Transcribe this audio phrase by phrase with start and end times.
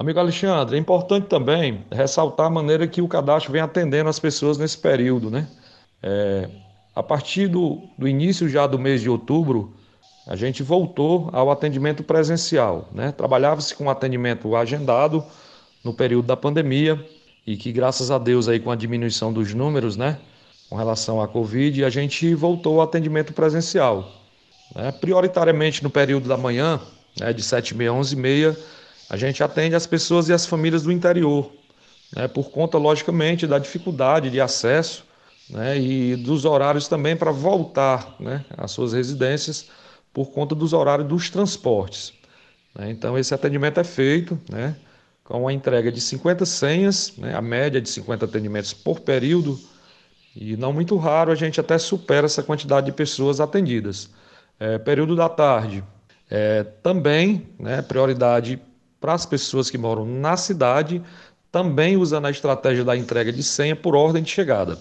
[0.00, 4.56] Amigo Alexandre, é importante também ressaltar a maneira que o cadastro vem atendendo as pessoas
[4.56, 5.46] nesse período, né?
[6.02, 6.48] É,
[6.96, 9.74] a partir do, do início já do mês de outubro,
[10.26, 13.12] a gente voltou ao atendimento presencial, né?
[13.12, 15.22] Trabalhava-se com atendimento agendado
[15.84, 16.98] no período da pandemia
[17.46, 20.18] e que graças a Deus aí com a diminuição dos números, né?
[20.70, 24.10] Com relação à Covid, a gente voltou ao atendimento presencial.
[24.74, 24.92] Né?
[24.92, 26.80] Prioritariamente no período da manhã,
[27.18, 27.34] né?
[27.34, 28.79] de 7h30 a 11h30,
[29.10, 31.50] a gente atende as pessoas e as famílias do interior,
[32.14, 35.04] né, por conta, logicamente, da dificuldade de acesso
[35.50, 39.68] né, e dos horários também para voltar né, às suas residências
[40.14, 42.12] por conta dos horários dos transportes.
[42.72, 42.88] Né.
[42.92, 44.76] Então, esse atendimento é feito né,
[45.24, 49.58] com a entrega de 50 senhas, né, a média de 50 atendimentos por período,
[50.36, 54.08] e não muito raro a gente até supera essa quantidade de pessoas atendidas.
[54.60, 55.82] É, período da tarde,
[56.30, 58.60] é, também né, prioridade
[59.00, 61.02] para as pessoas que moram na cidade,
[61.50, 64.78] também usando a estratégia da entrega de senha por ordem de chegada.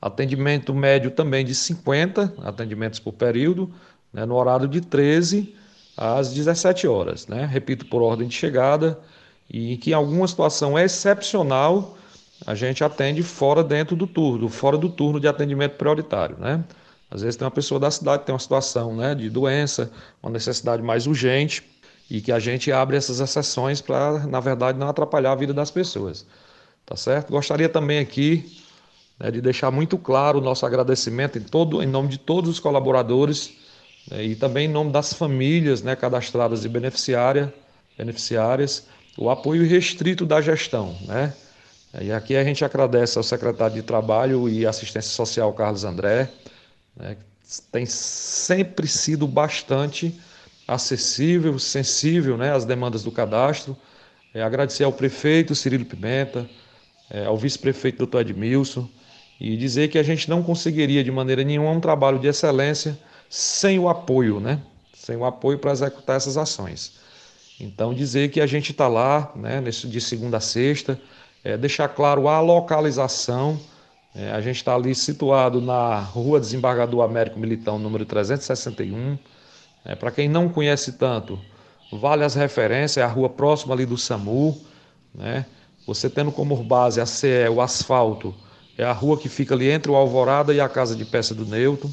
[0.00, 3.72] Atendimento médio também de 50 atendimentos por período,
[4.12, 5.54] né, no horário de 13
[5.96, 7.26] às 17 horas.
[7.28, 7.46] Né?
[7.46, 8.98] Repito, por ordem de chegada,
[9.48, 11.96] e que em alguma situação excepcional
[12.44, 16.36] a gente atende fora dentro do turno, fora do turno de atendimento prioritário.
[16.38, 16.64] Né?
[17.10, 19.90] Às vezes tem uma pessoa da cidade que tem uma situação né, de doença,
[20.22, 21.62] uma necessidade mais urgente,
[22.10, 25.70] e que a gente abre essas exceções para, na verdade, não atrapalhar a vida das
[25.70, 26.26] pessoas.
[26.84, 27.30] Tá certo?
[27.30, 28.60] Gostaria também aqui
[29.18, 32.60] né, de deixar muito claro o nosso agradecimento em, todo, em nome de todos os
[32.60, 33.52] colaboradores
[34.10, 37.52] né, e também em nome das famílias né, cadastradas e beneficiária,
[37.96, 40.96] beneficiárias, o apoio restrito da gestão.
[41.02, 41.32] Né?
[42.00, 46.28] E aqui a gente agradece ao secretário de Trabalho e Assistência Social, Carlos André,
[46.96, 50.18] né, que tem sempre sido bastante
[50.72, 53.76] acessível, sensível né, às demandas do cadastro.
[54.34, 56.48] É, agradecer ao prefeito Cirilo Pimenta,
[57.10, 58.88] é, ao vice-prefeito doutor Edmilson,
[59.40, 63.78] e dizer que a gente não conseguiria de maneira nenhuma um trabalho de excelência sem
[63.78, 64.60] o apoio, né?
[65.02, 66.92] sem o apoio para executar essas ações.
[67.58, 70.98] Então, dizer que a gente está lá, né, nesse, de segunda a sexta,
[71.42, 73.58] é, deixar claro a localização.
[74.14, 79.18] É, a gente está ali situado na Rua Desembargador Américo Militão, número 361.
[79.84, 81.38] É, Para quem não conhece tanto,
[81.92, 84.60] vale as referências, é a rua próxima ali do SAMU.
[85.14, 85.44] Né?
[85.86, 88.34] Você tendo como base a CE, o asfalto,
[88.78, 91.44] é a rua que fica ali entre o Alvorada e a Casa de Peça do
[91.44, 91.90] Newton.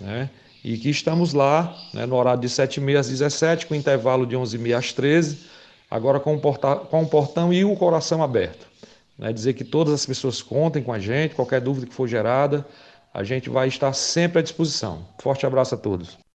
[0.00, 0.30] Né?
[0.62, 4.78] E que estamos lá né, no horário de 7h30 às 17 com intervalo de 11h30
[4.78, 5.54] às 13
[5.90, 8.66] agora com o, porta, com o portão e o coração aberto.
[9.18, 9.32] Né?
[9.32, 12.66] Dizer que todas as pessoas contem com a gente, qualquer dúvida que for gerada,
[13.12, 15.06] a gente vai estar sempre à disposição.
[15.20, 16.23] Forte abraço a todos.